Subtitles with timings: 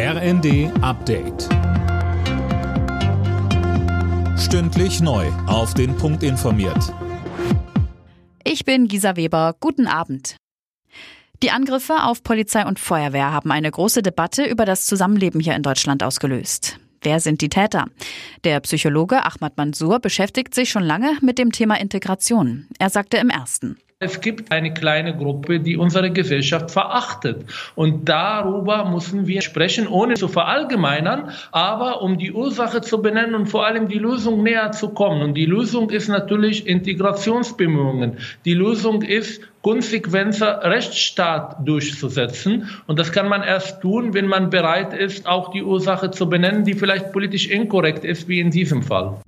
[0.00, 1.48] RND Update.
[4.38, 5.26] Stündlich neu.
[5.48, 6.94] Auf den Punkt informiert.
[8.44, 9.56] Ich bin Gisa Weber.
[9.58, 10.36] Guten Abend.
[11.42, 15.64] Die Angriffe auf Polizei und Feuerwehr haben eine große Debatte über das Zusammenleben hier in
[15.64, 16.78] Deutschland ausgelöst.
[17.02, 17.86] Wer sind die Täter?
[18.44, 22.68] Der Psychologe Ahmad Mansour beschäftigt sich schon lange mit dem Thema Integration.
[22.78, 23.78] Er sagte im ersten.
[24.00, 27.46] Es gibt eine kleine Gruppe, die unsere Gesellschaft verachtet.
[27.74, 33.46] Und darüber müssen wir sprechen, ohne zu verallgemeinern, aber um die Ursache zu benennen und
[33.46, 35.20] vor allem die Lösung näher zu kommen.
[35.22, 38.18] Und die Lösung ist natürlich Integrationsbemühungen.
[38.44, 42.70] Die Lösung ist, konsequenter Rechtsstaat durchzusetzen.
[42.86, 46.62] Und das kann man erst tun, wenn man bereit ist, auch die Ursache zu benennen,
[46.62, 49.20] die vielleicht politisch inkorrekt ist, wie in diesem Fall.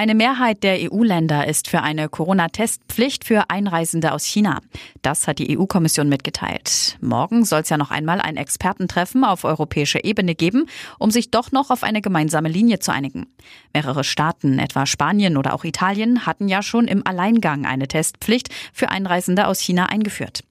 [0.00, 4.60] Eine Mehrheit der EU-Länder ist für eine Corona-Testpflicht für Einreisende aus China.
[5.02, 6.96] Das hat die EU-Kommission mitgeteilt.
[7.02, 10.64] Morgen soll es ja noch einmal ein Expertentreffen auf europäischer Ebene geben,
[10.98, 13.26] um sich doch noch auf eine gemeinsame Linie zu einigen.
[13.74, 18.88] Mehrere Staaten, etwa Spanien oder auch Italien, hatten ja schon im Alleingang eine Testpflicht für
[18.88, 20.44] Einreisende aus China eingeführt.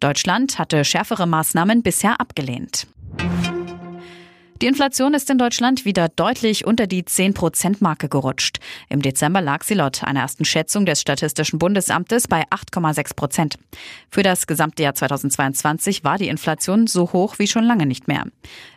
[0.00, 2.88] Deutschland hatte schärfere Maßnahmen bisher abgelehnt.
[4.62, 8.58] Die Inflation ist in Deutschland wieder deutlich unter die 10-Prozent-Marke gerutscht.
[8.88, 13.58] Im Dezember lag sie laut einer ersten Schätzung des Statistischen Bundesamtes bei 8,6 Prozent.
[14.10, 18.24] Für das gesamte Jahr 2022 war die Inflation so hoch wie schon lange nicht mehr.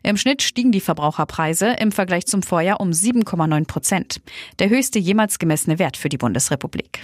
[0.03, 4.21] Im Schnitt stiegen die Verbraucherpreise im Vergleich zum Vorjahr um 7,9 Prozent.
[4.59, 7.03] Der höchste jemals gemessene Wert für die Bundesrepublik.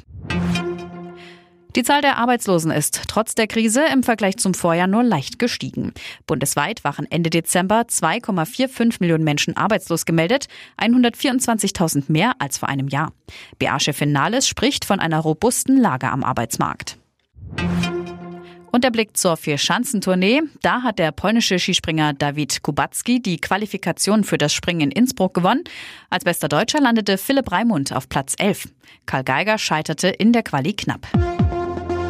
[1.76, 5.94] Die Zahl der Arbeitslosen ist trotz der Krise im Vergleich zum Vorjahr nur leicht gestiegen.
[6.26, 13.12] Bundesweit waren Ende Dezember 2,45 Millionen Menschen arbeitslos gemeldet, 124.000 mehr als vor einem Jahr.
[13.60, 16.98] BA-Chefin Nahles spricht von einer robusten Lage am Arbeitsmarkt.
[18.72, 20.42] Und der Blick zur Vier-Schanzentournee.
[20.62, 25.64] Da hat der polnische Skispringer Dawid Kubacki die Qualifikation für das Springen in Innsbruck gewonnen.
[26.10, 28.70] Als bester Deutscher landete Philipp Raimund auf Platz 11.
[29.06, 31.08] Karl Geiger scheiterte in der Quali knapp.